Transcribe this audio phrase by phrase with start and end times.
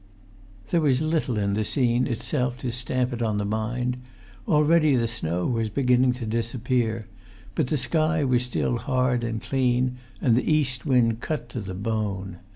[0.71, 3.97] There was little in the scene itself to stamp it on the mind.
[4.47, 7.05] Already the snow was beginning to disappear;
[7.53, 11.75] but the sky was still hard and clean; and the east wind cut to the
[11.75, 12.37] bone.